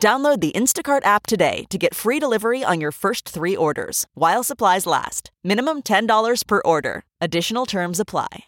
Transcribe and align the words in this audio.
Download 0.00 0.40
the 0.40 0.52
Instacart 0.52 1.04
app 1.04 1.26
today 1.26 1.64
to 1.70 1.76
get 1.76 1.92
free 1.92 2.20
delivery 2.20 2.62
on 2.62 2.80
your 2.80 2.92
first 2.92 3.28
three 3.28 3.56
orders 3.56 4.06
while 4.14 4.44
supplies 4.44 4.86
last. 4.86 5.32
Minimum 5.42 5.82
$10 5.82 6.46
per 6.46 6.62
order. 6.64 7.02
Additional 7.20 7.66
terms 7.66 7.98
apply. 7.98 8.44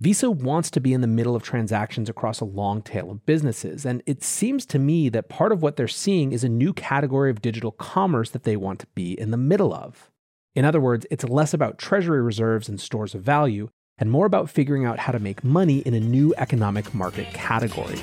Visa 0.00 0.30
wants 0.30 0.70
to 0.70 0.80
be 0.80 0.92
in 0.92 1.00
the 1.00 1.06
middle 1.06 1.36
of 1.36 1.42
transactions 1.42 2.08
across 2.08 2.40
a 2.40 2.44
long 2.44 2.80
tail 2.80 3.10
of 3.10 3.24
businesses, 3.26 3.84
and 3.84 4.02
it 4.06 4.22
seems 4.22 4.64
to 4.64 4.78
me 4.78 5.10
that 5.10 5.28
part 5.28 5.52
of 5.52 5.62
what 5.62 5.76
they're 5.76 5.88
seeing 5.88 6.32
is 6.32 6.42
a 6.42 6.48
new 6.48 6.72
category 6.72 7.30
of 7.30 7.42
digital 7.42 7.72
commerce 7.72 8.30
that 8.30 8.44
they 8.44 8.56
want 8.56 8.78
to 8.78 8.86
be 8.94 9.18
in 9.18 9.30
the 9.30 9.36
middle 9.36 9.74
of. 9.74 10.10
In 10.54 10.64
other 10.64 10.80
words, 10.80 11.06
it's 11.10 11.24
less 11.24 11.52
about 11.52 11.78
treasury 11.78 12.22
reserves 12.22 12.66
and 12.66 12.80
stores 12.80 13.14
of 13.14 13.22
value, 13.22 13.68
and 13.98 14.10
more 14.10 14.24
about 14.24 14.48
figuring 14.48 14.86
out 14.86 15.00
how 15.00 15.12
to 15.12 15.18
make 15.18 15.44
money 15.44 15.80
in 15.80 15.92
a 15.92 16.00
new 16.00 16.34
economic 16.38 16.94
market 16.94 17.26
category. 17.34 18.00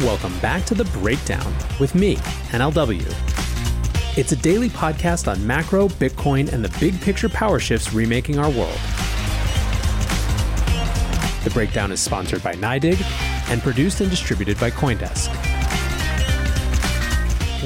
Welcome 0.00 0.38
back 0.38 0.64
to 0.66 0.76
The 0.76 0.84
Breakdown 0.84 1.52
with 1.80 1.96
me, 1.96 2.14
NLW. 2.52 3.02
It's 4.16 4.30
a 4.30 4.36
daily 4.36 4.68
podcast 4.68 5.26
on 5.26 5.44
macro, 5.44 5.88
Bitcoin, 5.88 6.52
and 6.52 6.64
the 6.64 6.78
big 6.78 7.00
picture 7.00 7.28
power 7.28 7.58
shifts 7.58 7.92
remaking 7.92 8.38
our 8.38 8.48
world. 8.48 8.78
The 11.42 11.50
Breakdown 11.52 11.90
is 11.90 11.98
sponsored 11.98 12.44
by 12.44 12.54
NYDIG 12.54 13.02
and 13.50 13.60
produced 13.60 14.00
and 14.00 14.08
distributed 14.08 14.60
by 14.60 14.70
Coindesk. 14.70 15.34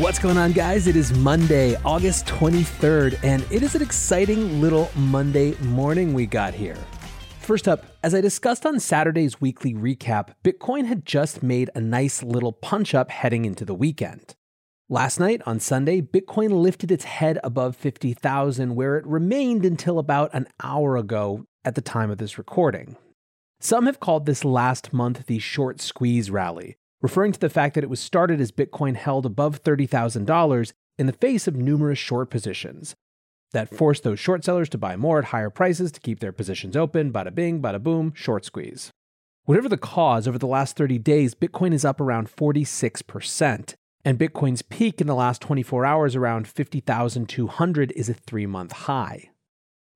What's 0.00 0.18
going 0.18 0.38
on, 0.38 0.52
guys? 0.52 0.86
It 0.86 0.96
is 0.96 1.12
Monday, 1.12 1.76
August 1.84 2.24
23rd, 2.24 3.22
and 3.22 3.44
it 3.50 3.62
is 3.62 3.74
an 3.74 3.82
exciting 3.82 4.58
little 4.62 4.90
Monday 4.96 5.54
morning 5.58 6.14
we 6.14 6.24
got 6.24 6.54
here. 6.54 6.78
First 7.42 7.66
up, 7.66 7.84
as 8.04 8.14
I 8.14 8.20
discussed 8.20 8.64
on 8.64 8.78
Saturday's 8.78 9.40
weekly 9.40 9.74
recap, 9.74 10.34
Bitcoin 10.44 10.86
had 10.86 11.04
just 11.04 11.42
made 11.42 11.70
a 11.74 11.80
nice 11.80 12.22
little 12.22 12.52
punch 12.52 12.94
up 12.94 13.10
heading 13.10 13.44
into 13.44 13.64
the 13.64 13.74
weekend. 13.74 14.36
Last 14.88 15.18
night, 15.18 15.42
on 15.44 15.58
Sunday, 15.58 16.00
Bitcoin 16.00 16.62
lifted 16.62 16.92
its 16.92 17.02
head 17.02 17.40
above 17.42 17.74
50,000, 17.74 18.76
where 18.76 18.96
it 18.96 19.04
remained 19.08 19.64
until 19.64 19.98
about 19.98 20.30
an 20.32 20.46
hour 20.62 20.96
ago 20.96 21.44
at 21.64 21.74
the 21.74 21.80
time 21.80 22.12
of 22.12 22.18
this 22.18 22.38
recording. 22.38 22.96
Some 23.58 23.86
have 23.86 23.98
called 23.98 24.24
this 24.24 24.44
last 24.44 24.92
month 24.92 25.26
the 25.26 25.40
short 25.40 25.80
squeeze 25.80 26.30
rally, 26.30 26.76
referring 27.00 27.32
to 27.32 27.40
the 27.40 27.50
fact 27.50 27.74
that 27.74 27.82
it 27.82 27.90
was 27.90 27.98
started 27.98 28.40
as 28.40 28.52
Bitcoin 28.52 28.94
held 28.94 29.26
above 29.26 29.64
$30,000 29.64 30.72
in 30.96 31.06
the 31.06 31.12
face 31.12 31.48
of 31.48 31.56
numerous 31.56 31.98
short 31.98 32.30
positions. 32.30 32.94
That 33.52 33.74
forced 33.74 34.02
those 34.02 34.18
short 34.18 34.44
sellers 34.44 34.68
to 34.70 34.78
buy 34.78 34.96
more 34.96 35.18
at 35.18 35.26
higher 35.26 35.50
prices 35.50 35.92
to 35.92 36.00
keep 36.00 36.20
their 36.20 36.32
positions 36.32 36.76
open. 36.76 37.12
Bada 37.12 37.34
bing, 37.34 37.60
bada 37.60 37.82
boom, 37.82 38.12
short 38.14 38.44
squeeze. 38.44 38.90
Whatever 39.44 39.68
the 39.68 39.76
cause, 39.76 40.28
over 40.28 40.38
the 40.38 40.46
last 40.46 40.76
30 40.76 40.98
days, 40.98 41.34
Bitcoin 41.34 41.72
is 41.72 41.84
up 41.84 42.00
around 42.00 42.28
46%, 42.34 43.74
and 44.04 44.18
Bitcoin's 44.18 44.62
peak 44.62 45.00
in 45.00 45.06
the 45.06 45.14
last 45.14 45.42
24 45.42 45.84
hours, 45.84 46.14
around 46.14 46.46
50,200, 46.46 47.92
is 47.92 48.08
a 48.08 48.14
three 48.14 48.46
month 48.46 48.72
high. 48.72 49.30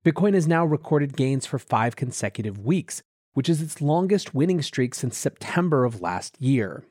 Bitcoin 0.05 0.33
has 0.33 0.47
now 0.47 0.65
recorded 0.65 1.17
gains 1.17 1.45
for 1.45 1.57
five 1.57 1.95
consecutive 1.95 2.59
weeks, 2.59 3.01
which 3.33 3.49
is 3.49 3.61
its 3.61 3.81
longest 3.81 4.33
winning 4.35 4.61
streak 4.61 4.93
since 4.93 5.17
September 5.17 5.85
of 5.85 6.01
last 6.01 6.39
year. 6.41 6.83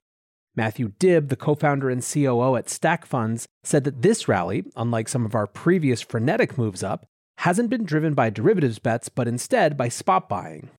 Matthew 0.57 0.93
Dibb, 0.99 1.29
the 1.29 1.37
co 1.37 1.55
founder 1.55 1.91
and 1.91 2.03
COO 2.03 2.57
at 2.57 2.71
Stack 2.71 3.05
Funds, 3.05 3.47
said 3.63 3.85
that 3.85 4.03
this 4.03 4.27
rally, 4.27 4.65
unlike 4.75 5.09
some 5.09 5.27
of 5.27 5.35
our 5.35 5.47
previous 5.47 6.01
frenetic 6.01 6.57
moves 6.57 6.83
up, 6.83 7.07
hasn't 7.39 7.71
been 7.71 7.85
driven 7.85 8.15
by 8.15 8.31
derivatives 8.31 8.79
bets, 8.79 9.11
but 9.11 9.29
instead 9.29 9.77
by 9.77 9.89
spot 9.89 10.29
buying. 10.29 10.71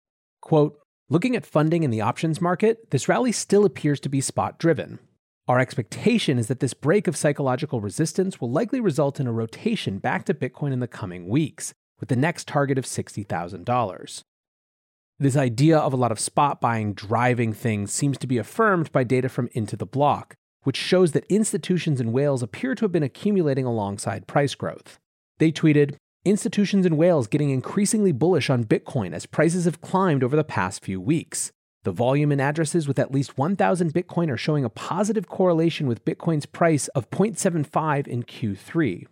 Quote, 0.42 0.80
Looking 1.10 1.38
at 1.38 1.46
funding 1.46 1.84
in 1.84 1.92
the 1.92 2.02
options 2.02 2.42
market, 2.42 2.90
this 2.92 3.08
rally 3.08 3.32
still 3.32 3.64
appears 3.64 4.02
to 4.02 4.10
be 4.10 4.20
spot 4.20 4.60
driven. 4.60 5.00
Our 5.48 5.60
expectation 5.60 6.38
is 6.38 6.48
that 6.48 6.60
this 6.60 6.74
break 6.74 7.08
of 7.08 7.16
psychological 7.16 7.80
resistance 7.80 8.42
will 8.42 8.52
likely 8.52 8.82
result 8.82 9.18
in 9.20 9.28
a 9.28 9.32
rotation 9.32 10.00
back 10.00 10.26
to 10.26 10.34
Bitcoin 10.34 10.74
in 10.74 10.82
the 10.82 10.88
coming 10.88 11.30
weeks, 11.30 11.74
with 12.02 12.10
the 12.10 12.18
next 12.18 12.48
target 12.48 12.78
of 12.78 12.84
$60,000. 12.84 14.24
This 15.20 15.36
idea 15.36 15.80
of 15.80 15.94
a 15.94 15.98
lot 15.98 16.12
of 16.12 16.20
spot 16.20 16.62
buying 16.62 16.94
driving 16.94 17.52
things 17.52 17.92
seems 17.92 18.20
to 18.20 18.28
be 18.28 18.38
affirmed 18.38 18.92
by 18.92 19.04
data 19.04 19.30
from 19.30 19.50
Into 19.54 19.76
the 19.76 19.86
Block, 19.86 20.36
which 20.62 20.78
shows 20.78 21.14
that 21.14 21.26
institutions 21.28 22.00
in 22.00 22.12
whales 22.12 22.44
appear 22.44 22.76
to 22.76 22.86
have 22.86 22.92
been 22.92 23.02
accumulating 23.02 23.66
alongside 23.66 24.28
price 24.28 24.54
growth. 24.54 25.00
They 25.40 25.52
tweeted, 25.52 25.96
Institutions 26.24 26.86
in 26.86 26.98
whales 26.98 27.28
getting 27.28 27.50
increasingly 27.50 28.12
bullish 28.12 28.50
on 28.50 28.66
Bitcoin 28.66 29.14
as 29.14 29.26
prices 29.26 29.66
have 29.66 29.82
climbed 29.82 30.24
over 30.24 30.36
the 30.36 30.44
past 30.44 30.84
few 30.84 31.00
weeks. 31.02 31.52
The 31.84 31.92
volume 31.92 32.32
and 32.32 32.42
addresses 32.42 32.88
with 32.88 33.00
at 33.00 33.14
least 33.14 33.38
1,000 33.38 33.94
Bitcoin 33.94 34.30
are 34.30 34.38
showing 34.38 34.66
a 34.66 34.70
positive 34.70 35.28
correlation 35.28 35.88
with 35.88 36.04
Bitcoin's 36.06 36.46
price 36.46 36.90
of 36.90 37.10
0.75 37.10 38.08
in 38.08 38.24
Q3. 38.24 39.08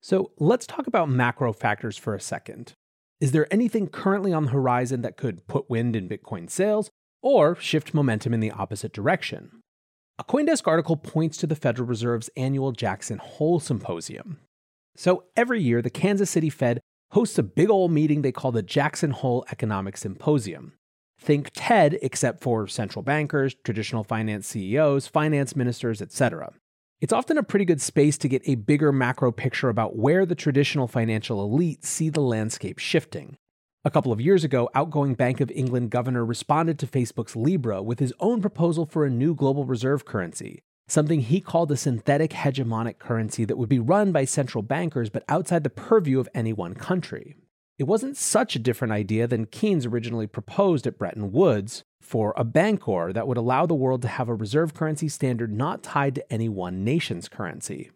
So 0.00 0.30
let's 0.38 0.66
talk 0.66 0.86
about 0.86 1.10
macro 1.10 1.52
factors 1.52 1.98
for 1.98 2.14
a 2.14 2.20
second. 2.20 2.74
Is 3.20 3.32
there 3.32 3.52
anything 3.52 3.88
currently 3.88 4.32
on 4.32 4.44
the 4.44 4.50
horizon 4.50 5.02
that 5.02 5.16
could 5.16 5.46
put 5.48 5.68
wind 5.68 5.96
in 5.96 6.08
Bitcoin 6.08 6.48
sails 6.48 6.88
or 7.20 7.56
shift 7.56 7.92
momentum 7.92 8.32
in 8.32 8.38
the 8.38 8.52
opposite 8.52 8.92
direction? 8.92 9.60
A 10.20 10.24
Coindesk 10.24 10.68
article 10.68 10.96
points 10.96 11.36
to 11.38 11.46
the 11.48 11.56
Federal 11.56 11.88
Reserve's 11.88 12.30
annual 12.36 12.70
Jackson 12.70 13.18
Hole 13.18 13.58
Symposium. 13.58 14.38
So 14.94 15.24
every 15.36 15.60
year, 15.60 15.82
the 15.82 15.90
Kansas 15.90 16.30
City 16.30 16.48
Fed 16.48 16.80
hosts 17.10 17.38
a 17.38 17.42
big 17.42 17.70
old 17.70 17.90
meeting 17.90 18.22
they 18.22 18.30
call 18.30 18.52
the 18.52 18.62
Jackson 18.62 19.10
Hole 19.10 19.44
Economic 19.50 19.96
Symposium. 19.96 20.74
Think 21.20 21.50
TED, 21.54 21.98
except 22.02 22.40
for 22.40 22.68
central 22.68 23.02
bankers, 23.02 23.56
traditional 23.64 24.04
finance 24.04 24.46
CEOs, 24.46 25.08
finance 25.08 25.56
ministers, 25.56 26.00
etc. 26.00 26.52
It's 27.00 27.12
often 27.12 27.38
a 27.38 27.44
pretty 27.44 27.64
good 27.64 27.80
space 27.80 28.18
to 28.18 28.28
get 28.28 28.42
a 28.46 28.56
bigger 28.56 28.90
macro 28.90 29.30
picture 29.30 29.68
about 29.68 29.96
where 29.96 30.26
the 30.26 30.34
traditional 30.34 30.88
financial 30.88 31.40
elite 31.44 31.84
see 31.84 32.08
the 32.08 32.20
landscape 32.20 32.80
shifting. 32.80 33.36
A 33.84 33.90
couple 33.90 34.10
of 34.10 34.20
years 34.20 34.42
ago, 34.42 34.68
outgoing 34.74 35.14
Bank 35.14 35.40
of 35.40 35.48
England 35.52 35.90
governor 35.90 36.24
responded 36.24 36.76
to 36.80 36.88
Facebook's 36.88 37.36
Libra 37.36 37.80
with 37.84 38.00
his 38.00 38.12
own 38.18 38.40
proposal 38.40 38.84
for 38.84 39.04
a 39.04 39.10
new 39.10 39.32
global 39.32 39.64
reserve 39.64 40.04
currency, 40.04 40.64
something 40.88 41.20
he 41.20 41.40
called 41.40 41.70
a 41.70 41.76
synthetic 41.76 42.32
hegemonic 42.32 42.98
currency 42.98 43.44
that 43.44 43.56
would 43.56 43.68
be 43.68 43.78
run 43.78 44.10
by 44.10 44.24
central 44.24 44.62
bankers 44.62 45.08
but 45.08 45.22
outside 45.28 45.62
the 45.62 45.70
purview 45.70 46.18
of 46.18 46.28
any 46.34 46.52
one 46.52 46.74
country. 46.74 47.36
It 47.78 47.86
wasn't 47.86 48.16
such 48.16 48.56
a 48.56 48.58
different 48.58 48.92
idea 48.92 49.28
than 49.28 49.46
Keynes 49.46 49.86
originally 49.86 50.26
proposed 50.26 50.86
at 50.86 50.98
Bretton 50.98 51.30
Woods, 51.30 51.84
for 52.00 52.34
a 52.36 52.42
bancor 52.42 53.12
that 53.12 53.28
would 53.28 53.36
allow 53.36 53.66
the 53.66 53.74
world 53.74 54.02
to 54.02 54.08
have 54.08 54.28
a 54.28 54.34
reserve 54.34 54.74
currency 54.74 55.08
standard 55.08 55.52
not 55.52 55.82
tied 55.82 56.16
to 56.16 56.32
any 56.32 56.48
one 56.48 56.82
nation's 56.82 57.28
currency. 57.28 57.90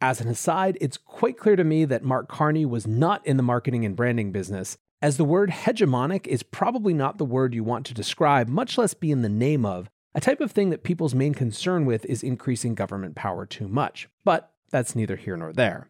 As 0.00 0.20
an 0.20 0.28
aside, 0.28 0.78
it's 0.80 0.96
quite 0.96 1.38
clear 1.38 1.56
to 1.56 1.64
me 1.64 1.84
that 1.86 2.04
Mark 2.04 2.28
Carney 2.28 2.64
was 2.64 2.86
not 2.86 3.26
in 3.26 3.36
the 3.36 3.42
marketing 3.42 3.84
and 3.84 3.96
branding 3.96 4.30
business, 4.30 4.76
as 5.02 5.16
the 5.16 5.24
word 5.24 5.50
hegemonic 5.50 6.26
is 6.26 6.42
probably 6.42 6.94
not 6.94 7.18
the 7.18 7.24
word 7.24 7.54
you 7.54 7.64
want 7.64 7.84
to 7.86 7.94
describe, 7.94 8.48
much 8.48 8.78
less 8.78 8.94
be 8.94 9.10
in 9.10 9.22
the 9.22 9.28
name 9.28 9.64
of, 9.64 9.88
a 10.14 10.20
type 10.20 10.40
of 10.40 10.52
thing 10.52 10.70
that 10.70 10.84
people's 10.84 11.14
main 11.14 11.34
concern 11.34 11.84
with 11.84 12.04
is 12.06 12.22
increasing 12.22 12.74
government 12.74 13.14
power 13.16 13.44
too 13.44 13.68
much. 13.68 14.08
But 14.24 14.52
that's 14.70 14.94
neither 14.94 15.16
here 15.16 15.36
nor 15.36 15.52
there. 15.52 15.88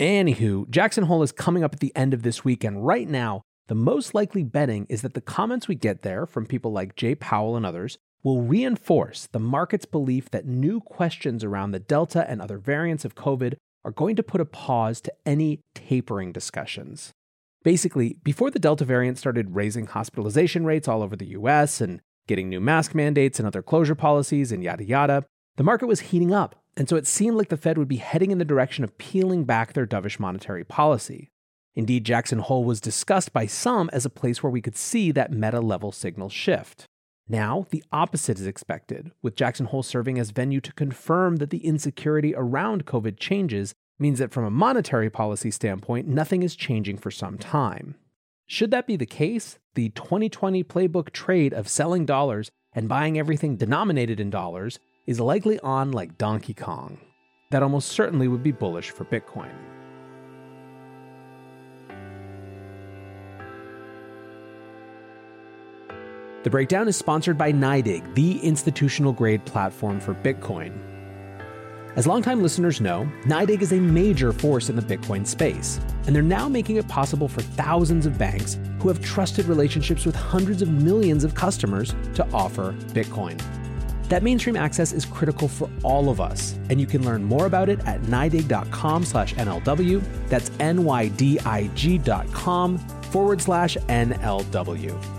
Anywho, 0.00 0.70
Jackson 0.70 1.04
Hole 1.04 1.24
is 1.24 1.32
coming 1.32 1.64
up 1.64 1.74
at 1.74 1.80
the 1.80 1.94
end 1.96 2.14
of 2.14 2.22
this 2.22 2.44
week, 2.44 2.62
and 2.62 2.86
right 2.86 3.08
now, 3.08 3.42
the 3.66 3.74
most 3.74 4.14
likely 4.14 4.44
betting 4.44 4.86
is 4.88 5.02
that 5.02 5.14
the 5.14 5.20
comments 5.20 5.66
we 5.66 5.74
get 5.74 6.02
there 6.02 6.24
from 6.24 6.46
people 6.46 6.70
like 6.70 6.94
Jay 6.94 7.16
Powell 7.16 7.56
and 7.56 7.66
others 7.66 7.98
will 8.22 8.42
reinforce 8.42 9.26
the 9.26 9.40
market's 9.40 9.86
belief 9.86 10.30
that 10.30 10.46
new 10.46 10.80
questions 10.80 11.42
around 11.42 11.72
the 11.72 11.80
Delta 11.80 12.28
and 12.30 12.40
other 12.40 12.58
variants 12.58 13.04
of 13.04 13.16
COVID 13.16 13.54
are 13.84 13.90
going 13.90 14.14
to 14.14 14.22
put 14.22 14.40
a 14.40 14.44
pause 14.44 15.00
to 15.00 15.12
any 15.26 15.62
tapering 15.74 16.30
discussions. 16.30 17.10
Basically, 17.64 18.18
before 18.22 18.52
the 18.52 18.60
Delta 18.60 18.84
variant 18.84 19.18
started 19.18 19.56
raising 19.56 19.86
hospitalization 19.86 20.64
rates 20.64 20.86
all 20.86 21.02
over 21.02 21.16
the 21.16 21.30
US 21.30 21.80
and 21.80 22.00
getting 22.28 22.48
new 22.48 22.60
mask 22.60 22.94
mandates 22.94 23.40
and 23.40 23.48
other 23.48 23.62
closure 23.62 23.96
policies 23.96 24.52
and 24.52 24.62
yada 24.62 24.84
yada, 24.84 25.24
the 25.56 25.64
market 25.64 25.86
was 25.86 26.00
heating 26.00 26.32
up, 26.32 26.54
and 26.78 26.88
so 26.88 26.94
it 26.94 27.08
seemed 27.08 27.36
like 27.36 27.48
the 27.48 27.56
Fed 27.56 27.76
would 27.76 27.88
be 27.88 27.96
heading 27.96 28.30
in 28.30 28.38
the 28.38 28.44
direction 28.44 28.84
of 28.84 28.96
peeling 28.98 29.42
back 29.42 29.72
their 29.72 29.86
dovish 29.86 30.20
monetary 30.20 30.62
policy. 30.62 31.28
Indeed, 31.74 32.04
Jackson 32.04 32.38
Hole 32.38 32.62
was 32.62 32.80
discussed 32.80 33.32
by 33.32 33.46
some 33.46 33.90
as 33.92 34.04
a 34.04 34.10
place 34.10 34.44
where 34.44 34.50
we 34.50 34.62
could 34.62 34.76
see 34.76 35.10
that 35.10 35.32
meta 35.32 35.60
level 35.60 35.90
signal 35.90 36.28
shift. 36.28 36.86
Now, 37.28 37.66
the 37.70 37.82
opposite 37.90 38.38
is 38.38 38.46
expected, 38.46 39.10
with 39.22 39.34
Jackson 39.34 39.66
Hole 39.66 39.82
serving 39.82 40.20
as 40.20 40.30
venue 40.30 40.60
to 40.60 40.72
confirm 40.72 41.36
that 41.36 41.50
the 41.50 41.66
insecurity 41.66 42.32
around 42.36 42.86
COVID 42.86 43.18
changes 43.18 43.74
means 43.98 44.20
that 44.20 44.30
from 44.30 44.44
a 44.44 44.50
monetary 44.50 45.10
policy 45.10 45.50
standpoint, 45.50 46.06
nothing 46.06 46.44
is 46.44 46.54
changing 46.54 46.98
for 46.98 47.10
some 47.10 47.38
time. 47.38 47.96
Should 48.46 48.70
that 48.70 48.86
be 48.86 48.96
the 48.96 49.04
case, 49.04 49.58
the 49.74 49.88
2020 49.90 50.62
playbook 50.62 51.10
trade 51.10 51.52
of 51.52 51.66
selling 51.68 52.06
dollars 52.06 52.50
and 52.72 52.88
buying 52.88 53.18
everything 53.18 53.56
denominated 53.56 54.20
in 54.20 54.30
dollars 54.30 54.78
is 55.08 55.18
likely 55.18 55.58
on 55.60 55.90
like 55.90 56.18
Donkey 56.18 56.52
Kong. 56.52 56.98
That 57.48 57.62
almost 57.62 57.88
certainly 57.88 58.28
would 58.28 58.42
be 58.42 58.52
bullish 58.52 58.90
for 58.90 59.06
Bitcoin. 59.06 59.50
The 66.42 66.50
breakdown 66.50 66.88
is 66.88 66.96
sponsored 66.96 67.38
by 67.38 67.52
NYDIG, 67.52 68.14
the 68.14 68.38
institutional 68.40 69.14
grade 69.14 69.46
platform 69.46 69.98
for 69.98 70.12
Bitcoin. 70.12 70.76
As 71.96 72.06
longtime 72.06 72.42
listeners 72.42 72.82
know, 72.82 73.10
NYDIG 73.22 73.62
is 73.62 73.72
a 73.72 73.80
major 73.80 74.30
force 74.34 74.68
in 74.68 74.76
the 74.76 74.82
Bitcoin 74.82 75.26
space, 75.26 75.80
and 76.06 76.14
they're 76.14 76.22
now 76.22 76.50
making 76.50 76.76
it 76.76 76.86
possible 76.86 77.28
for 77.28 77.40
thousands 77.40 78.04
of 78.04 78.18
banks 78.18 78.58
who 78.78 78.88
have 78.88 79.02
trusted 79.02 79.46
relationships 79.46 80.04
with 80.04 80.14
hundreds 80.14 80.60
of 80.60 80.68
millions 80.68 81.24
of 81.24 81.34
customers 81.34 81.94
to 82.14 82.28
offer 82.34 82.74
Bitcoin. 82.92 83.42
That 84.08 84.22
mainstream 84.22 84.56
access 84.56 84.92
is 84.92 85.04
critical 85.04 85.48
for 85.48 85.68
all 85.82 86.08
of 86.08 86.20
us, 86.20 86.58
and 86.70 86.80
you 86.80 86.86
can 86.86 87.04
learn 87.04 87.24
more 87.24 87.46
about 87.46 87.68
it 87.68 87.80
at 87.80 88.00
nydig.com 88.02 89.04
slash 89.04 89.34
NLW. 89.34 90.02
That's 90.28 90.50
N-Y-D-I-G 90.60 91.98
dot 91.98 92.32
com 92.32 92.78
forward 92.78 93.40
slash 93.40 93.76
NLW. 93.88 95.18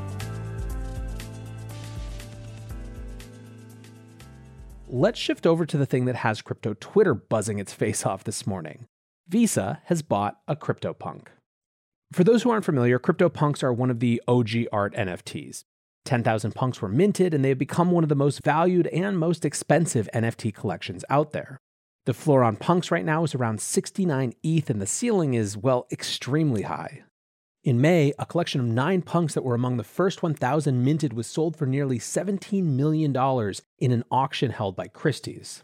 let's 4.92 5.20
shift 5.20 5.46
over 5.46 5.66
to 5.66 5.78
the 5.78 5.86
thing 5.86 6.06
that 6.06 6.18
has 6.18 6.42
crypto 6.42 6.76
Twitter 6.80 7.14
buzzing 7.14 7.60
its 7.60 7.74
face 7.74 8.06
off 8.06 8.24
this 8.24 8.46
morning. 8.48 8.88
Visa 9.28 9.82
has 9.86 10.02
bought 10.02 10.40
a 10.48 10.56
CryptoPunk. 10.56 11.28
For 12.12 12.24
those 12.24 12.42
who 12.42 12.50
aren't 12.50 12.66
familiar, 12.66 12.98
CryptoPunks 12.98 13.62
are 13.62 13.72
one 13.72 13.92
of 13.92 14.00
the 14.00 14.22
OG 14.28 14.50
art 14.74 14.96
NFTs. 14.96 15.64
10,000 16.06 16.56
punks 16.56 16.82
were 16.82 16.88
minted, 16.88 17.34
and 17.34 17.44
they 17.44 17.50
have 17.50 17.58
become 17.58 17.92
one 17.92 18.04
of 18.04 18.10
the 18.10 18.16
most 18.16 18.44
valued 18.44 18.88
and 18.88 19.18
most 19.18 19.46
expensive 19.46 20.10
NFT 20.14 20.54
collections 20.54 21.06
out 21.10 21.32
there. 21.32 21.60
The 22.06 22.14
floor 22.14 22.44
on 22.44 22.56
punks 22.56 22.90
right 22.90 23.06
now 23.06 23.24
is 23.24 23.36
around 23.36 23.62
69 23.62 24.34
ETH, 24.42 24.70
and 24.70 24.82
the 24.82 24.88
ceiling 24.88 25.34
is, 25.36 25.58
well, 25.58 25.86
extremely 25.92 26.64
high. 26.64 27.04
In 27.64 27.82
May, 27.82 28.14
a 28.18 28.26
collection 28.26 28.62
of 28.62 28.68
nine 28.68 29.02
punks 29.02 29.34
that 29.34 29.44
were 29.44 29.54
among 29.54 29.78
the 29.78 29.84
first 29.84 30.24
1,000 30.24 30.84
minted 30.84 31.14
was 31.14 31.28
sold 31.28 31.58
for 31.58 31.66
nearly 31.66 32.00
$17 32.00 32.64
million 32.64 33.16
in 33.78 33.92
an 33.92 34.04
auction 34.10 34.52
held 34.52 34.76
by 34.76 34.88
Christie's. 34.88 35.64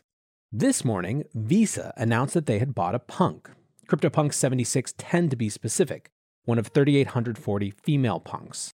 This 0.51 0.85
morning, 0.85 1.23
Visa 1.33 1.93
announced 1.97 2.33
that 2.33 2.45
they 2.45 2.59
had 2.59 2.75
bought 2.75 2.95
a 2.95 2.99
punk, 2.99 3.49
CryptoPunk 3.87 4.33
7610 4.33 5.29
to 5.29 5.35
be 5.35 5.49
specific, 5.49 6.11
one 6.43 6.59
of 6.59 6.67
3,840 6.67 7.71
female 7.71 8.19
punks. 8.19 8.74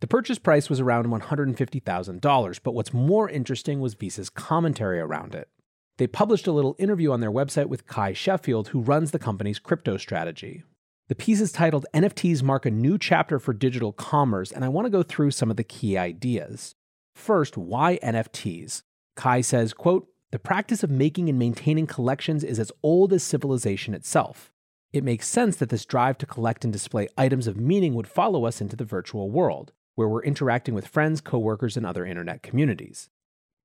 The 0.00 0.06
purchase 0.06 0.38
price 0.38 0.68
was 0.68 0.78
around 0.78 1.06
$150,000, 1.06 2.60
but 2.62 2.72
what's 2.72 2.92
more 2.92 3.30
interesting 3.30 3.80
was 3.80 3.94
Visa's 3.94 4.28
commentary 4.28 5.00
around 5.00 5.34
it. 5.34 5.48
They 5.96 6.06
published 6.06 6.46
a 6.46 6.52
little 6.52 6.76
interview 6.78 7.12
on 7.12 7.20
their 7.20 7.32
website 7.32 7.66
with 7.66 7.86
Cuy 7.86 8.14
Sheffield, 8.14 8.68
who 8.68 8.80
runs 8.80 9.10
the 9.10 9.18
company's 9.18 9.58
crypto 9.58 9.96
strategy. 9.96 10.64
The 11.08 11.14
piece 11.14 11.40
is 11.40 11.50
titled 11.50 11.86
NFTs 11.94 12.42
Mark 12.42 12.66
a 12.66 12.70
New 12.70 12.98
Chapter 12.98 13.38
for 13.38 13.54
Digital 13.54 13.92
Commerce, 13.92 14.52
and 14.52 14.64
I 14.64 14.68
want 14.68 14.84
to 14.84 14.90
go 14.90 15.02
through 15.02 15.30
some 15.30 15.50
of 15.50 15.56
the 15.56 15.64
key 15.64 15.96
ideas. 15.96 16.74
First, 17.14 17.56
why 17.56 17.98
NFTs? 18.02 18.82
Kai 19.14 19.40
says, 19.40 19.72
quote, 19.72 20.08
the 20.32 20.38
practice 20.38 20.82
of 20.82 20.90
making 20.90 21.30
and 21.30 21.38
maintaining 21.38 21.86
collections 21.86 22.44
is 22.44 22.58
as 22.58 22.72
old 22.82 23.14
as 23.14 23.22
civilization 23.22 23.94
itself. 23.94 24.52
It 24.92 25.04
makes 25.04 25.28
sense 25.28 25.56
that 25.56 25.70
this 25.70 25.86
drive 25.86 26.18
to 26.18 26.26
collect 26.26 26.64
and 26.64 26.72
display 26.72 27.08
items 27.16 27.46
of 27.46 27.56
meaning 27.56 27.94
would 27.94 28.08
follow 28.08 28.44
us 28.44 28.60
into 28.60 28.76
the 28.76 28.84
virtual 28.84 29.30
world, 29.30 29.72
where 29.96 30.08
we're 30.08 30.22
interacting 30.22 30.74
with 30.74 30.86
friends, 30.86 31.20
coworkers, 31.20 31.76
and 31.76 31.84
other 31.84 32.06
internet 32.06 32.42
communities. 32.42 33.08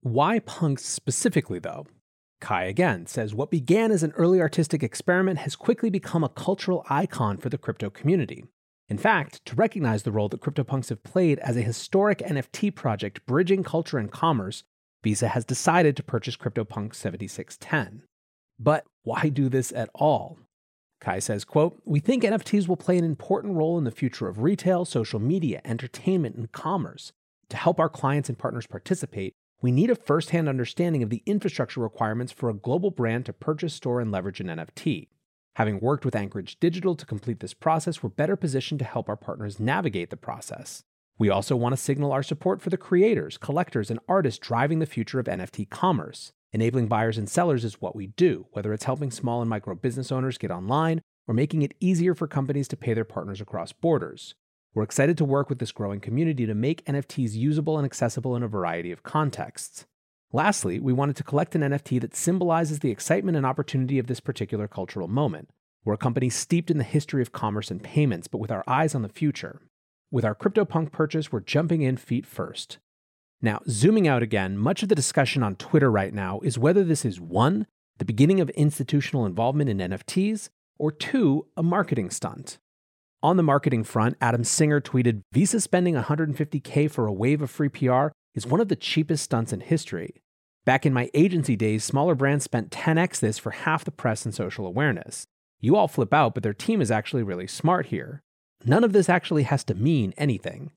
Why 0.02 0.40
punks 0.40 0.84
specifically, 0.84 1.60
though? 1.60 1.86
Cuy 2.42 2.68
again 2.68 3.06
says 3.06 3.36
what 3.36 3.52
began 3.52 3.92
as 3.92 4.02
an 4.02 4.14
early 4.14 4.42
artistic 4.42 4.82
experiment 4.82 5.40
has 5.40 5.56
quickly 5.56 5.92
become 5.92 6.24
a 6.24 6.30
cultural 6.30 6.84
icon 6.90 7.38
for 7.38 7.50
the 7.50 7.58
crypto 7.58 7.92
community. 7.92 8.44
In 8.90 8.98
fact, 8.98 9.46
to 9.46 9.56
recognize 9.56 10.04
the 10.04 10.12
role 10.12 10.28
that 10.30 10.42
CryptoPunks 10.42 10.90
have 10.90 11.04
played 11.04 11.40
as 11.40 11.56
a 11.56 11.62
historic 11.62 12.20
NFT 12.20 12.76
project 12.76 13.26
bridging 13.26 13.64
culture 13.64 13.98
and 13.98 14.12
commerce, 14.12 14.64
Visa 15.04 15.30
has 15.30 15.46
decided 15.46 15.96
to 15.96 16.04
purchase 16.04 16.36
CryptoPunk 16.36 16.94
7610. 16.94 18.04
But 18.60 18.86
why 19.04 19.30
do 19.30 19.48
this 19.48 19.72
at 19.72 19.90
all? 19.94 20.40
Cuy 21.02 21.22
says, 21.22 21.44
quote, 21.44 21.82
We 21.84 22.00
think 22.00 22.24
NFTs 22.24 22.68
will 22.68 22.78
play 22.78 22.98
an 22.98 23.04
important 23.04 23.56
role 23.56 23.78
in 23.78 23.84
the 23.84 23.92
future 23.92 24.28
of 24.28 24.42
retail, 24.42 24.86
social 24.86 25.20
media, 25.20 25.62
entertainment, 25.66 26.36
and 26.36 26.52
commerce. 26.52 27.12
To 27.50 27.58
help 27.58 27.80
our 27.80 27.90
clients 27.90 28.30
and 28.30 28.38
partners 28.38 28.68
participate, 28.68 29.34
we 29.62 29.72
need 29.72 29.90
a 29.90 29.96
first 29.96 30.30
hand 30.30 30.48
understanding 30.48 31.04
of 31.04 31.10
the 31.10 31.24
infrastructure 31.26 31.82
requirements 31.82 32.32
for 32.32 32.50
a 32.50 32.54
global 32.54 32.92
brand 32.92 33.26
to 33.26 33.34
purchase, 33.34 33.74
store, 33.74 34.00
and 34.00 34.12
leverage 34.12 34.40
an 34.40 34.48
NFT. 34.48 35.08
Having 35.56 35.80
worked 35.82 36.06
with 36.06 36.16
Anchorage 36.16 36.60
Digital 36.60 36.96
to 36.96 37.06
complete 37.06 37.42
this 37.42 37.54
process, 37.54 38.02
we're 38.02 38.10
better 38.10 38.36
positioned 38.36 38.80
to 38.80 38.86
help 38.86 39.10
our 39.10 39.18
partners 39.18 39.60
navigate 39.60 40.10
the 40.10 40.18
process. 40.18 40.84
We 41.18 41.30
also 41.30 41.56
want 41.56 41.74
to 41.74 41.82
signal 41.82 42.12
our 42.12 42.24
support 42.24 42.62
for 42.62 42.70
the 42.70 42.78
creators, 42.78 43.38
collectors, 43.38 43.92
and 43.92 44.00
artists 44.08 44.40
driving 44.40 44.80
the 44.80 44.86
future 44.86 45.20
of 45.20 45.26
NFT 45.26 45.70
commerce. 45.70 46.32
Enabling 46.54 46.88
buyers 46.88 47.18
and 47.18 47.30
sellers 47.30 47.64
is 47.64 47.80
what 47.80 47.96
we 47.96 48.08
do, 48.08 48.46
whether 48.52 48.74
it's 48.74 48.84
helping 48.84 49.10
small 49.10 49.40
and 49.40 49.50
micro 49.50 49.74
business 49.74 50.12
owners 50.12 50.38
get 50.38 50.52
online 50.52 51.02
or 51.26 51.34
making 51.34 51.62
it 51.62 51.74
easier 51.80 52.14
for 52.14 52.28
companies 52.28 52.68
to 52.68 52.76
pay 52.76 52.94
their 52.94 53.06
partners 53.06 53.40
across 53.40 53.72
borders. 53.72 54.36
We're 54.74 54.84
excited 54.84 55.18
to 55.18 55.26
work 55.26 55.50
with 55.50 55.60
this 55.60 55.72
growing 55.72 56.02
community 56.02 56.46
to 56.46 56.54
make 56.54 56.86
NFTs 56.86 57.36
usable 57.36 57.78
and 57.78 57.86
accessible 57.86 58.36
in 58.36 58.44
a 58.44 58.50
variety 58.50 58.92
of 58.92 59.04
contexts. 59.04 59.86
Lastly, 60.34 60.78
we 60.78 60.92
wanted 60.92 61.16
to 61.18 61.24
collect 61.24 61.56
an 61.56 61.62
NFT 61.62 62.02
that 62.02 62.16
symbolizes 62.16 62.80
the 62.80 62.92
excitement 62.92 63.38
and 63.38 63.46
opportunity 63.46 63.98
of 63.98 64.08
this 64.08 64.20
particular 64.20 64.68
cultural 64.68 65.08
moment. 65.08 65.50
We're 65.86 65.94
a 65.94 65.98
company 65.98 66.30
steeped 66.30 66.70
in 66.70 66.78
the 66.78 66.84
history 66.84 67.22
of 67.22 67.32
commerce 67.32 67.72
and 67.72 67.82
payments, 67.82 68.28
but 68.28 68.40
with 68.40 68.52
our 68.52 68.64
eyes 68.68 68.94
on 68.94 69.04
the 69.04 69.10
future. 69.10 69.62
With 70.10 70.26
our 70.26 70.36
CryptoPunk 70.36 70.92
purchase, 70.92 71.32
we're 71.32 71.40
jumping 71.40 71.82
in 71.82 71.96
feet 71.96 72.26
first. 72.26 72.78
Now, 73.42 73.62
zooming 73.68 74.08
out 74.08 74.22
again, 74.22 74.58
much 74.58 74.84
of 74.84 74.90
the 74.90 74.96
discussion 74.96 75.42
on 75.42 75.56
Twitter 75.56 75.90
right 75.90 76.14
now 76.14 76.40
is 76.42 76.60
whether 76.60 76.84
this 76.84 77.04
is 77.04 77.20
one, 77.20 77.66
the 77.98 78.06
beginning 78.06 78.40
of 78.40 78.50
institutional 78.52 79.26
involvement 79.26 79.70
in 79.70 79.80
NFTs, 79.80 80.50
or 80.78 80.92
two, 80.92 81.48
a 81.58 81.64
marketing 81.64 82.12
stunt. 82.12 82.60
On 83.24 83.38
the 83.38 83.44
marketing 83.44 83.84
front, 83.84 84.18
Adam 84.20 84.44
Singer 84.44 84.82
tweeted 84.82 85.22
Visa 85.32 85.62
spending 85.62 85.96
150K 85.96 86.90
for 86.90 87.06
a 87.06 87.14
wave 87.14 87.42
of 87.42 87.52
free 87.52 87.70
PR 87.70 88.08
is 88.34 88.48
one 88.48 88.60
of 88.60 88.68
the 88.68 88.76
cheapest 88.76 89.24
stunts 89.24 89.54
in 89.54 89.62
history. 89.62 90.22
Back 90.66 90.86
in 90.86 90.94
my 90.94 91.10
agency 91.14 91.56
days, 91.56 91.84
smaller 91.84 92.16
brands 92.16 92.46
spent 92.46 92.72
10x 92.72 93.20
this 93.20 93.40
for 93.40 93.52
half 93.52 93.84
the 93.84 93.92
press 93.92 94.26
and 94.26 94.34
social 94.34 94.66
awareness. 94.66 95.26
You 95.60 95.76
all 95.76 95.88
flip 95.88 96.14
out, 96.14 96.34
but 96.34 96.44
their 96.44 96.54
team 96.54 96.82
is 96.82 96.92
actually 96.92 97.24
really 97.24 97.48
smart 97.48 97.88
here. 97.88 98.22
None 98.66 98.84
of 98.84 98.94
this 98.94 99.10
actually 99.10 99.44
has 99.44 99.64
to 99.66 99.76
mean 99.76 100.14
anything. 100.18 100.72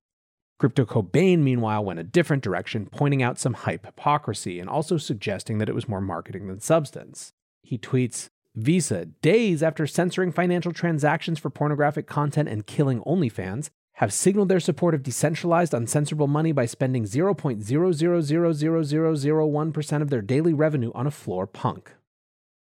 Crypto 0.59 0.85
Cobain, 0.85 1.41
meanwhile, 1.41 1.85
went 1.85 1.99
a 1.99 2.05
different 2.05 2.43
direction, 2.43 2.89
pointing 2.91 3.23
out 3.23 3.39
some 3.39 3.55
hype 3.55 3.85
hypocrisy 3.85 4.61
and 4.61 4.71
also 4.71 4.97
suggesting 4.97 5.59
that 5.59 5.69
it 5.69 5.75
was 5.75 5.89
more 5.89 6.01
marketing 6.01 6.47
than 6.47 6.61
substance. 6.61 7.33
He 7.63 7.77
tweets 7.77 8.29
Visa, 8.55 9.07
days 9.07 9.65
after 9.65 9.87
censoring 9.87 10.31
financial 10.31 10.73
transactions 10.73 11.41
for 11.41 11.51
pornographic 11.51 12.07
content 12.07 12.49
and 12.49 12.67
killing 12.67 13.01
OnlyFans, 13.01 13.71
have 13.95 14.13
signaled 14.13 14.49
their 14.49 14.61
support 14.61 14.95
of 14.95 15.03
decentralized, 15.03 15.73
uncensorable 15.73 16.29
money 16.29 16.53
by 16.53 16.67
spending 16.67 17.03
0.0000001% 17.05 20.03
of 20.03 20.11
their 20.11 20.23
daily 20.23 20.53
revenue 20.53 20.93
on 20.95 21.07
a 21.07 21.11
floor 21.11 21.49
punk. 21.49 21.93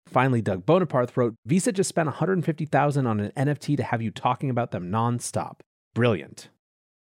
Finally, 0.07 0.43
Doug 0.43 0.67
Bonaparte 0.67 1.17
wrote, 1.17 1.35
Visa 1.47 1.73
just 1.73 1.89
spent 1.89 2.07
150,000 2.07 3.07
on 3.07 3.21
an 3.21 3.33
NFT 3.37 3.77
to 3.77 3.83
have 3.83 4.03
you 4.03 4.11
talking 4.11 4.51
about 4.51 4.71
them 4.71 4.91
nonstop. 4.91 5.61
Brilliant. 5.95 6.51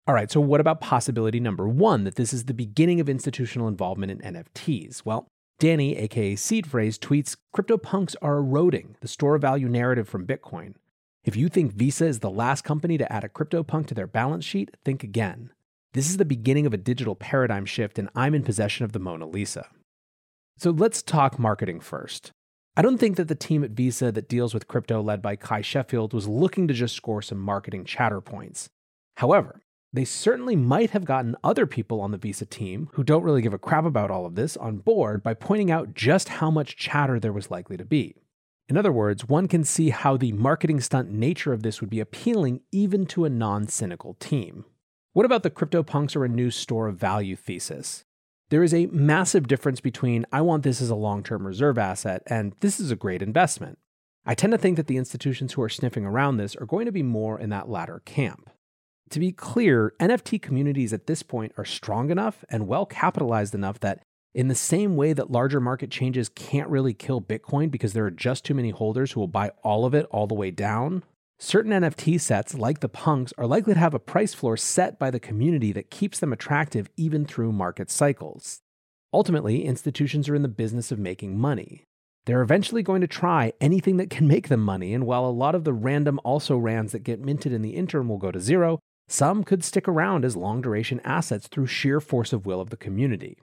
All 0.04 0.14
right, 0.14 0.32
so 0.32 0.40
what 0.40 0.60
about 0.60 0.80
possibility 0.80 1.38
number 1.38 1.68
one, 1.68 2.02
that 2.02 2.16
this 2.16 2.32
is 2.32 2.46
the 2.46 2.54
beginning 2.54 2.98
of 2.98 3.08
institutional 3.08 3.68
involvement 3.68 4.10
in 4.10 4.34
NFTs? 4.34 5.02
Well, 5.04 5.28
Danny, 5.60 5.96
aka 5.96 6.34
Seed 6.34 6.66
Phrase, 6.66 6.98
tweets 6.98 7.36
CryptoPunks 7.54 8.16
are 8.20 8.38
eroding 8.38 8.96
the 9.00 9.06
store 9.06 9.38
value 9.38 9.68
narrative 9.68 10.08
from 10.08 10.26
Bitcoin. 10.26 10.74
If 11.22 11.36
you 11.36 11.48
think 11.48 11.74
Visa 11.74 12.04
is 12.06 12.18
the 12.18 12.30
last 12.30 12.62
company 12.62 12.98
to 12.98 13.12
add 13.12 13.22
a 13.22 13.28
CryptoPunk 13.28 13.86
to 13.86 13.94
their 13.94 14.08
balance 14.08 14.44
sheet, 14.44 14.72
think 14.84 15.04
again. 15.04 15.50
This 15.92 16.10
is 16.10 16.16
the 16.16 16.24
beginning 16.24 16.66
of 16.66 16.74
a 16.74 16.78
digital 16.78 17.14
paradigm 17.14 17.64
shift, 17.64 17.96
and 17.96 18.08
I'm 18.16 18.34
in 18.34 18.42
possession 18.42 18.84
of 18.84 18.90
the 18.90 18.98
Mona 18.98 19.26
Lisa. 19.26 19.68
So 20.58 20.72
let's 20.72 21.00
talk 21.00 21.38
marketing 21.38 21.78
first. 21.78 22.32
I 22.76 22.82
don't 22.82 22.98
think 22.98 23.16
that 23.18 23.28
the 23.28 23.36
team 23.36 23.62
at 23.62 23.70
Visa 23.70 24.10
that 24.10 24.28
deals 24.28 24.52
with 24.52 24.66
crypto, 24.66 25.00
led 25.00 25.22
by 25.22 25.36
Cuy 25.36 25.62
Sheffield, 25.62 26.12
was 26.12 26.26
looking 26.26 26.66
to 26.66 26.74
just 26.74 26.96
score 26.96 27.22
some 27.22 27.38
marketing 27.38 27.84
chatter 27.84 28.20
points. 28.20 28.68
However, 29.18 29.60
they 29.92 30.04
certainly 30.04 30.56
might 30.56 30.90
have 30.90 31.04
gotten 31.04 31.36
other 31.44 31.66
people 31.66 32.00
on 32.00 32.12
the 32.12 32.18
Visa 32.18 32.46
team 32.46 32.88
who 32.94 33.04
don't 33.04 33.22
really 33.22 33.42
give 33.42 33.52
a 33.52 33.58
crap 33.58 33.84
about 33.84 34.10
all 34.10 34.24
of 34.24 34.34
this 34.34 34.56
on 34.56 34.78
board 34.78 35.22
by 35.22 35.34
pointing 35.34 35.70
out 35.70 35.94
just 35.94 36.30
how 36.30 36.50
much 36.50 36.76
chatter 36.76 37.20
there 37.20 37.32
was 37.32 37.50
likely 37.50 37.76
to 37.76 37.84
be. 37.84 38.14
In 38.68 38.78
other 38.78 38.92
words, 38.92 39.28
one 39.28 39.48
can 39.48 39.64
see 39.64 39.90
how 39.90 40.16
the 40.16 40.32
marketing 40.32 40.80
stunt 40.80 41.10
nature 41.10 41.52
of 41.52 41.62
this 41.62 41.80
would 41.80 41.90
be 41.90 42.00
appealing 42.00 42.60
even 42.72 43.04
to 43.06 43.26
a 43.26 43.30
non 43.30 43.68
cynical 43.68 44.14
team. 44.14 44.64
What 45.12 45.26
about 45.26 45.42
the 45.42 45.50
CryptoPunks 45.50 46.16
are 46.16 46.24
a 46.24 46.28
new 46.28 46.50
store 46.50 46.88
of 46.88 46.96
value 46.96 47.36
thesis? 47.36 48.04
There 48.48 48.62
is 48.62 48.72
a 48.72 48.86
massive 48.86 49.46
difference 49.46 49.80
between 49.80 50.24
I 50.32 50.40
want 50.40 50.62
this 50.62 50.80
as 50.80 50.88
a 50.88 50.94
long 50.94 51.22
term 51.22 51.46
reserve 51.46 51.76
asset 51.76 52.22
and 52.26 52.54
this 52.60 52.80
is 52.80 52.90
a 52.90 52.96
great 52.96 53.20
investment. 53.20 53.78
I 54.24 54.34
tend 54.34 54.52
to 54.52 54.58
think 54.58 54.76
that 54.76 54.86
the 54.86 54.96
institutions 54.96 55.52
who 55.52 55.62
are 55.62 55.68
sniffing 55.68 56.06
around 56.06 56.36
this 56.36 56.56
are 56.56 56.66
going 56.66 56.86
to 56.86 56.92
be 56.92 57.02
more 57.02 57.38
in 57.38 57.50
that 57.50 57.68
latter 57.68 58.00
camp. 58.06 58.48
To 59.10 59.20
be 59.20 59.32
clear, 59.32 59.94
NFT 60.00 60.40
communities 60.40 60.92
at 60.92 61.06
this 61.06 61.22
point 61.22 61.52
are 61.58 61.64
strong 61.64 62.10
enough 62.10 62.44
and 62.48 62.66
well 62.66 62.86
capitalized 62.86 63.54
enough 63.54 63.78
that, 63.80 64.02
in 64.34 64.48
the 64.48 64.54
same 64.54 64.96
way 64.96 65.12
that 65.12 65.30
larger 65.30 65.60
market 65.60 65.90
changes 65.90 66.30
can't 66.30 66.70
really 66.70 66.94
kill 66.94 67.20
Bitcoin 67.20 67.70
because 67.70 67.92
there 67.92 68.06
are 68.06 68.10
just 68.10 68.44
too 68.44 68.54
many 68.54 68.70
holders 68.70 69.12
who 69.12 69.20
will 69.20 69.28
buy 69.28 69.50
all 69.62 69.84
of 69.84 69.92
it 69.92 70.06
all 70.10 70.26
the 70.26 70.34
way 70.34 70.50
down, 70.50 71.04
certain 71.38 71.72
NFT 71.72 72.18
sets, 72.20 72.54
like 72.54 72.80
the 72.80 72.88
punks, 72.88 73.34
are 73.36 73.46
likely 73.46 73.74
to 73.74 73.80
have 73.80 73.92
a 73.92 73.98
price 73.98 74.32
floor 74.32 74.56
set 74.56 74.98
by 74.98 75.10
the 75.10 75.20
community 75.20 75.72
that 75.72 75.90
keeps 75.90 76.18
them 76.18 76.32
attractive 76.32 76.88
even 76.96 77.26
through 77.26 77.52
market 77.52 77.90
cycles. 77.90 78.60
Ultimately, 79.12 79.66
institutions 79.66 80.28
are 80.28 80.34
in 80.34 80.42
the 80.42 80.48
business 80.48 80.90
of 80.90 80.98
making 80.98 81.38
money. 81.38 81.84
They're 82.24 82.42
eventually 82.42 82.82
going 82.82 83.00
to 83.00 83.08
try 83.08 83.52
anything 83.60 83.96
that 83.96 84.08
can 84.08 84.26
make 84.28 84.48
them 84.48 84.60
money, 84.60 84.94
and 84.94 85.04
while 85.04 85.26
a 85.26 85.30
lot 85.30 85.54
of 85.54 85.64
the 85.64 85.72
random 85.72 86.20
also 86.24 86.56
rans 86.56 86.92
that 86.92 87.00
get 87.00 87.20
minted 87.20 87.52
in 87.52 87.62
the 87.62 87.74
interim 87.74 88.08
will 88.08 88.18
go 88.18 88.30
to 88.30 88.40
zero, 88.40 88.78
some 89.12 89.44
could 89.44 89.62
stick 89.62 89.86
around 89.86 90.24
as 90.24 90.36
long 90.36 90.62
duration 90.62 90.98
assets 91.04 91.46
through 91.46 91.66
sheer 91.66 92.00
force 92.00 92.32
of 92.32 92.46
will 92.46 92.62
of 92.62 92.70
the 92.70 92.76
community. 92.78 93.36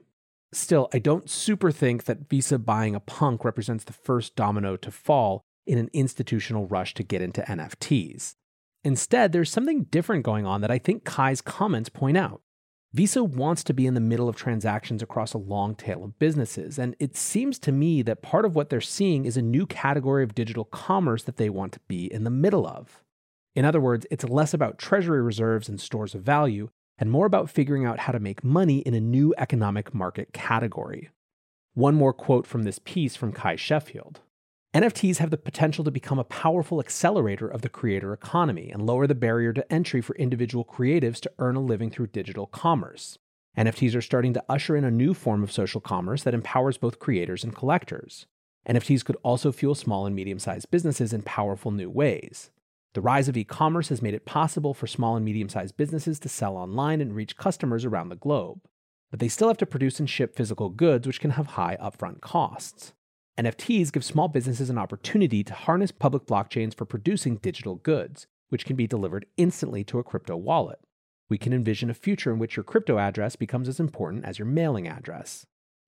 Still, 0.52 0.90
I 0.92 0.98
don't 0.98 1.30
super 1.30 1.70
think 1.72 2.06
that 2.06 2.28
Visa 2.28 2.58
buying 2.58 2.96
a 2.96 3.00
punk 3.00 3.46
represents 3.46 3.84
the 3.84 3.94
first 3.94 4.36
domino 4.36 4.78
to 4.78 4.90
fall 4.90 5.44
in 5.68 5.78
an 5.78 5.92
institutional 5.94 6.66
rush 6.66 6.96
to 6.96 7.04
get 7.04 7.22
into 7.22 7.44
NFTs. 7.44 8.34
Instead, 8.84 9.32
there's 9.32 9.52
something 9.52 9.84
different 9.84 10.26
going 10.26 10.48
on 10.48 10.62
that 10.62 10.72
I 10.72 10.80
think 10.80 11.04
Cuy's 11.04 11.40
comments 11.40 11.90
point 11.90 12.18
out. 12.18 12.42
Visa 12.92 13.24
wants 13.24 13.64
to 13.66 13.74
be 13.74 13.86
in 13.86 13.94
the 13.94 14.00
middle 14.00 14.28
of 14.28 14.36
transactions 14.36 15.04
across 15.04 15.36
a 15.36 15.38
long 15.38 15.76
tail 15.76 16.04
of 16.04 16.18
businesses, 16.18 16.80
and 16.80 16.96
it 17.00 17.16
seems 17.16 17.60
to 17.60 17.72
me 17.72 18.02
that 18.02 18.24
part 18.24 18.46
of 18.46 18.56
what 18.56 18.72
they're 18.72 18.82
seeing 18.82 19.26
is 19.26 19.38
a 19.38 19.42
new 19.44 19.68
category 19.68 20.24
of 20.24 20.34
digital 20.34 20.66
commerce 20.66 21.22
that 21.26 21.38
they 21.38 21.50
want 21.52 21.74
to 21.74 21.80
be 21.88 22.12
in 22.12 22.24
the 22.24 22.32
middle 22.32 22.66
of. 22.66 23.04
In 23.56 23.66
other 23.66 23.82
words, 23.82 24.06
it's 24.12 24.24
less 24.24 24.54
about 24.54 24.78
treasury 24.78 25.22
reserves 25.22 25.70
and 25.70 25.80
stores 25.80 26.16
of 26.16 26.22
value 26.22 26.70
and 26.98 27.10
more 27.10 27.26
about 27.26 27.50
figuring 27.50 27.86
out 27.86 28.00
how 28.00 28.12
to 28.12 28.20
make 28.20 28.44
money 28.44 28.80
in 28.80 28.94
a 28.94 29.00
new 29.00 29.34
economic 29.38 29.94
market 29.94 30.34
category. 30.34 31.10
One 31.74 31.96
more 31.96 32.14
quote 32.14 32.46
from 32.46 32.64
this 32.64 32.80
piece 32.80 33.16
from 33.16 33.32
Cuy 33.32 33.58
Sheffield. 33.58 34.20
NFTs 34.74 35.18
have 35.18 35.32
the 35.32 35.38
potential 35.38 35.84
to 35.84 35.90
become 35.92 36.20
a 36.20 36.24
powerful 36.24 36.80
accelerator 36.80 37.48
of 37.48 37.64
the 37.64 37.70
creator 37.70 38.14
economy 38.14 38.70
and 38.70 38.86
lower 38.86 39.08
the 39.08 39.16
barrier 39.16 39.52
to 39.54 39.74
entry 39.74 40.00
for 40.00 40.16
individual 40.18 40.64
creatives 40.64 41.20
to 41.22 41.32
earn 41.40 41.56
a 41.56 41.60
living 41.60 41.90
through 41.90 42.08
digital 42.08 42.46
commerce. 42.46 43.18
NFTs 43.58 43.96
are 43.96 44.02
starting 44.02 44.34
to 44.34 44.44
usher 44.48 44.76
in 44.76 44.84
a 44.84 44.92
new 44.92 45.16
form 45.16 45.42
of 45.42 45.52
social 45.52 45.82
commerce 45.82 46.22
that 46.24 46.36
empowers 46.36 46.78
both 46.78 47.00
creators 47.00 47.44
and 47.44 47.56
collectors. 47.56 48.28
NFTs 48.68 49.04
could 49.04 49.18
also 49.24 49.52
fuel 49.52 49.74
small 49.74 50.06
and 50.06 50.16
medium 50.16 50.38
sized 50.38 50.70
businesses 50.70 51.14
in 51.14 51.24
powerful 51.24 51.72
new 51.72 51.90
ways. 51.90 52.52
The 52.94 53.02
rise 53.02 53.28
of 53.28 53.38
e 53.38 53.44
commerce 53.44 53.90
has 53.90 54.02
made 54.02 54.16
it 54.16 54.26
possible 54.26 54.74
for 54.74 54.88
small 54.88 55.16
and 55.16 55.24
medium 55.24 55.48
sized 55.48 55.78
businesses 55.78 56.20
to 56.20 56.30
sell 56.30 56.58
online 56.58 57.02
and 57.02 57.16
reach 57.16 57.38
customers 57.38 57.86
around 57.86 58.10
the 58.10 58.16
globe. 58.16 58.62
But 59.12 59.20
they 59.20 59.28
still 59.28 59.48
have 59.48 59.58
to 59.58 59.66
produce 59.66 60.00
and 60.00 60.10
ship 60.10 60.36
physical 60.36 60.70
goods, 60.70 61.06
which 61.06 61.22
can 61.22 61.32
have 61.32 61.48
high 61.48 61.78
upfront 61.82 62.22
costs. 62.22 62.94
NFTs 63.40 63.92
give 63.92 64.04
small 64.04 64.28
businesses 64.28 64.70
an 64.70 64.78
opportunity 64.78 65.44
to 65.44 65.54
harness 65.54 65.92
public 65.92 66.26
blockchains 66.26 66.74
for 66.74 66.86
producing 66.86 67.38
digital 67.38 67.76
goods, 67.76 68.28
which 68.50 68.66
can 68.66 68.76
be 68.76 68.88
delivered 68.88 69.26
instantly 69.38 69.84
to 69.86 70.00
a 70.00 70.04
crypto 70.04 70.36
wallet. 70.36 70.80
We 71.30 71.38
can 71.38 71.54
envision 71.54 71.90
a 71.90 71.94
future 71.94 72.34
in 72.34 72.40
which 72.40 72.58
your 72.58 72.64
crypto 72.64 72.98
address 72.98 73.36
becomes 73.36 73.68
as 73.70 73.80
important 73.80 74.26
as 74.26 74.40
your 74.40 74.48
mailing 74.48 74.88
address. 74.88 75.46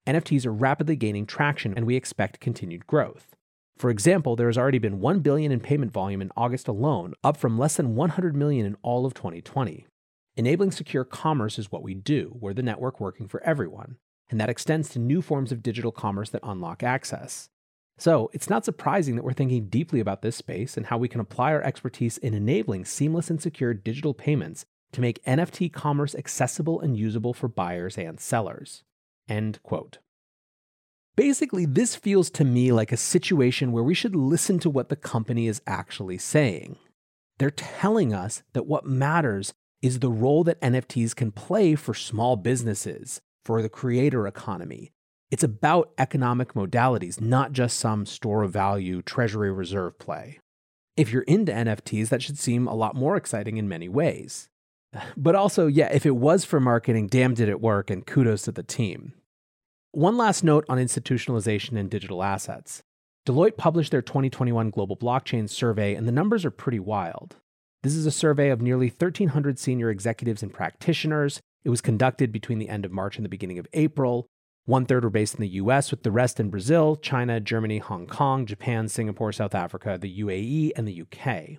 NFTs 0.07 0.45
are 0.45 0.53
rapidly 0.53 0.95
gaining 0.95 1.25
traction, 1.25 1.73
and 1.75 1.85
we 1.85 1.95
expect 1.95 2.39
continued 2.39 2.87
growth. 2.87 3.35
For 3.81 3.89
example, 3.89 4.35
there 4.35 4.45
has 4.45 4.59
already 4.59 4.77
been 4.77 4.99
1 4.99 5.21
billion 5.21 5.51
in 5.51 5.59
payment 5.59 5.91
volume 5.91 6.21
in 6.21 6.31
August 6.37 6.67
alone, 6.67 7.15
up 7.23 7.35
from 7.35 7.57
less 7.57 7.77
than 7.77 7.95
100 7.95 8.35
million 8.35 8.63
in 8.63 8.77
all 8.83 9.07
of 9.07 9.15
2020. 9.15 9.87
Enabling 10.35 10.69
secure 10.69 11.03
commerce 11.03 11.57
is 11.57 11.71
what 11.71 11.81
we 11.81 11.95
do. 11.95 12.37
We're 12.39 12.53
the 12.53 12.61
network 12.61 12.99
working 12.99 13.27
for 13.27 13.41
everyone, 13.41 13.95
and 14.29 14.39
that 14.39 14.51
extends 14.51 14.89
to 14.89 14.99
new 14.99 15.19
forms 15.23 15.51
of 15.51 15.63
digital 15.63 15.91
commerce 15.91 16.29
that 16.29 16.43
unlock 16.43 16.83
access. 16.83 17.49
So, 17.97 18.29
it's 18.33 18.51
not 18.51 18.65
surprising 18.65 19.15
that 19.15 19.23
we're 19.23 19.33
thinking 19.33 19.65
deeply 19.65 19.99
about 19.99 20.21
this 20.21 20.35
space 20.35 20.77
and 20.77 20.85
how 20.85 20.99
we 20.99 21.07
can 21.07 21.19
apply 21.19 21.51
our 21.51 21.63
expertise 21.63 22.19
in 22.19 22.35
enabling 22.35 22.85
seamless 22.85 23.31
and 23.31 23.41
secure 23.41 23.73
digital 23.73 24.13
payments 24.13 24.63
to 24.91 25.01
make 25.01 25.25
NFT 25.25 25.73
commerce 25.73 26.13
accessible 26.13 26.79
and 26.79 26.95
usable 26.95 27.33
for 27.33 27.47
buyers 27.47 27.97
and 27.97 28.19
sellers. 28.19 28.83
End 29.27 29.57
quote. 29.63 29.97
Basically, 31.15 31.65
this 31.65 31.95
feels 31.95 32.29
to 32.31 32.45
me 32.45 32.71
like 32.71 32.91
a 32.91 32.97
situation 32.97 33.71
where 33.71 33.83
we 33.83 33.93
should 33.93 34.15
listen 34.15 34.59
to 34.59 34.69
what 34.69 34.89
the 34.89 34.95
company 34.95 35.47
is 35.47 35.61
actually 35.67 36.17
saying. 36.17 36.77
They're 37.37 37.51
telling 37.51 38.13
us 38.13 38.43
that 38.53 38.65
what 38.65 38.85
matters 38.85 39.53
is 39.81 39.99
the 39.99 40.11
role 40.11 40.43
that 40.45 40.61
NFTs 40.61 41.15
can 41.15 41.31
play 41.31 41.75
for 41.75 41.93
small 41.93 42.35
businesses, 42.35 43.19
for 43.43 43.61
the 43.61 43.69
creator 43.69 44.27
economy. 44.27 44.91
It's 45.31 45.43
about 45.43 45.91
economic 45.97 46.53
modalities, 46.53 47.19
not 47.19 47.51
just 47.51 47.79
some 47.79 48.05
store 48.05 48.43
of 48.43 48.51
value 48.51 49.01
treasury 49.01 49.51
reserve 49.51 49.97
play. 49.97 50.39
If 50.95 51.11
you're 51.11 51.23
into 51.23 51.51
NFTs, 51.51 52.09
that 52.09 52.21
should 52.21 52.37
seem 52.37 52.67
a 52.67 52.75
lot 52.75 52.95
more 52.95 53.15
exciting 53.15 53.57
in 53.57 53.67
many 53.67 53.89
ways. 53.89 54.49
But 55.15 55.35
also, 55.35 55.67
yeah, 55.67 55.89
if 55.93 56.05
it 56.05 56.17
was 56.17 56.43
for 56.43 56.59
marketing, 56.59 57.07
damn 57.07 57.33
did 57.33 57.47
it 57.47 57.61
work, 57.61 57.89
and 57.89 58.05
kudos 58.05 58.41
to 58.43 58.51
the 58.51 58.61
team. 58.61 59.13
One 59.93 60.15
last 60.15 60.41
note 60.41 60.63
on 60.69 60.77
institutionalization 60.77 61.77
and 61.77 61.89
digital 61.89 62.23
assets. 62.23 62.81
Deloitte 63.27 63.57
published 63.57 63.91
their 63.91 64.01
2021 64.01 64.69
Global 64.69 64.95
Blockchain 64.95 65.49
Survey, 65.49 65.95
and 65.95 66.07
the 66.07 66.13
numbers 66.13 66.45
are 66.45 66.49
pretty 66.49 66.79
wild. 66.79 67.35
This 67.83 67.95
is 67.95 68.05
a 68.05 68.11
survey 68.11 68.51
of 68.51 68.61
nearly 68.61 68.87
1,300 68.87 69.59
senior 69.59 69.89
executives 69.89 70.41
and 70.41 70.53
practitioners. 70.53 71.41
It 71.65 71.69
was 71.69 71.81
conducted 71.81 72.31
between 72.31 72.57
the 72.57 72.69
end 72.69 72.85
of 72.85 72.93
March 72.93 73.17
and 73.17 73.25
the 73.25 73.29
beginning 73.29 73.59
of 73.59 73.67
April. 73.73 74.27
One 74.63 74.85
third 74.85 75.03
were 75.03 75.09
based 75.09 75.35
in 75.35 75.41
the 75.41 75.55
US, 75.59 75.91
with 75.91 76.03
the 76.03 76.11
rest 76.11 76.39
in 76.39 76.49
Brazil, 76.49 76.95
China, 76.95 77.41
Germany, 77.41 77.79
Hong 77.79 78.07
Kong, 78.07 78.45
Japan, 78.45 78.87
Singapore, 78.87 79.33
South 79.33 79.53
Africa, 79.53 79.97
the 79.99 80.21
UAE, 80.21 80.71
and 80.77 80.87
the 80.87 81.01
UK. 81.01 81.57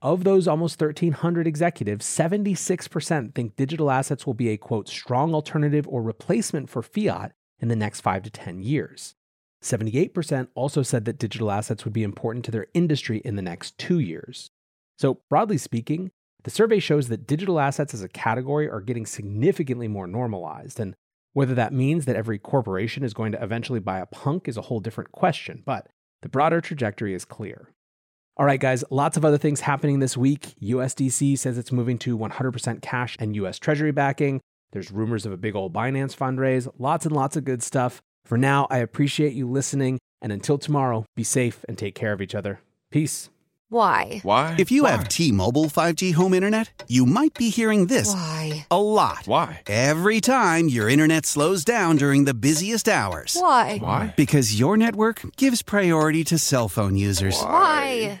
Of 0.00 0.22
those 0.22 0.46
almost 0.46 0.80
1,300 0.80 1.48
executives, 1.48 2.06
76% 2.06 3.34
think 3.34 3.56
digital 3.56 3.90
assets 3.90 4.24
will 4.24 4.34
be 4.34 4.50
a 4.50 4.56
quote, 4.56 4.88
strong 4.88 5.34
alternative 5.34 5.88
or 5.88 6.04
replacement 6.04 6.70
for 6.70 6.80
fiat 6.80 7.32
in 7.60 7.68
the 7.68 7.76
next 7.76 8.00
five 8.00 8.22
to 8.22 8.30
10 8.30 8.60
years. 8.60 9.14
78% 9.62 10.48
also 10.54 10.82
said 10.82 11.04
that 11.06 11.18
digital 11.18 11.50
assets 11.50 11.84
would 11.84 11.94
be 11.94 12.02
important 12.02 12.44
to 12.44 12.50
their 12.50 12.66
industry 12.74 13.22
in 13.24 13.36
the 13.36 13.42
next 13.42 13.78
two 13.78 13.98
years. 13.98 14.50
So, 14.98 15.20
broadly 15.30 15.58
speaking, 15.58 16.10
the 16.44 16.50
survey 16.50 16.78
shows 16.78 17.08
that 17.08 17.26
digital 17.26 17.58
assets 17.58 17.94
as 17.94 18.02
a 18.02 18.08
category 18.08 18.68
are 18.68 18.82
getting 18.82 19.06
significantly 19.06 19.88
more 19.88 20.06
normalized. 20.06 20.78
And 20.78 20.94
whether 21.32 21.54
that 21.54 21.72
means 21.72 22.04
that 22.04 22.16
every 22.16 22.38
corporation 22.38 23.02
is 23.02 23.14
going 23.14 23.32
to 23.32 23.42
eventually 23.42 23.80
buy 23.80 23.98
a 23.98 24.06
punk 24.06 24.46
is 24.46 24.56
a 24.56 24.62
whole 24.62 24.80
different 24.80 25.10
question, 25.10 25.62
but 25.64 25.88
the 26.22 26.28
broader 26.28 26.60
trajectory 26.60 27.14
is 27.14 27.24
clear. 27.24 27.70
All 28.36 28.46
right, 28.46 28.60
guys, 28.60 28.84
lots 28.90 29.16
of 29.16 29.24
other 29.24 29.38
things 29.38 29.60
happening 29.60 30.00
this 30.00 30.16
week. 30.16 30.54
USDC 30.60 31.38
says 31.38 31.56
it's 31.56 31.72
moving 31.72 31.98
to 31.98 32.18
100% 32.18 32.82
cash 32.82 33.16
and 33.20 33.36
US 33.36 33.58
Treasury 33.58 33.92
backing. 33.92 34.40
There's 34.74 34.90
rumors 34.90 35.24
of 35.24 35.30
a 35.30 35.36
big 35.36 35.54
old 35.54 35.72
Binance 35.72 36.16
fundraise, 36.16 36.68
lots 36.80 37.06
and 37.06 37.14
lots 37.14 37.36
of 37.36 37.44
good 37.44 37.62
stuff. 37.62 38.02
For 38.24 38.36
now, 38.36 38.66
I 38.70 38.78
appreciate 38.78 39.32
you 39.32 39.48
listening, 39.48 40.00
and 40.20 40.32
until 40.32 40.58
tomorrow, 40.58 41.04
be 41.14 41.22
safe 41.22 41.64
and 41.68 41.78
take 41.78 41.94
care 41.94 42.12
of 42.12 42.20
each 42.20 42.34
other. 42.34 42.58
Peace. 42.90 43.30
Why? 43.68 44.20
Why? 44.24 44.56
If 44.58 44.72
you 44.72 44.84
have 44.86 45.08
T-Mobile 45.08 45.66
5G 45.66 46.14
home 46.14 46.34
internet, 46.34 46.84
you 46.88 47.06
might 47.06 47.34
be 47.34 47.50
hearing 47.50 47.86
this 47.86 48.12
Why? 48.12 48.66
a 48.68 48.80
lot. 48.80 49.26
Why? 49.26 49.62
Every 49.68 50.20
time 50.20 50.68
your 50.68 50.88
internet 50.88 51.24
slows 51.24 51.64
down 51.64 51.96
during 51.96 52.24
the 52.24 52.34
busiest 52.34 52.88
hours. 52.88 53.36
Why? 53.38 53.78
Why? 53.78 54.12
Because 54.16 54.58
your 54.58 54.76
network 54.76 55.22
gives 55.36 55.62
priority 55.62 56.24
to 56.24 56.36
cell 56.38 56.68
phone 56.68 56.96
users. 56.96 57.40
Why? 57.40 58.20